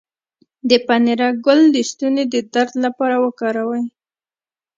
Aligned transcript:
د 0.69 0.71
پنیرک 0.87 1.35
ګل 1.45 1.61
د 1.75 1.77
ستوني 1.89 2.23
د 2.33 2.35
درد 2.53 2.73
لپاره 2.85 3.15
وکاروئ 3.25 3.83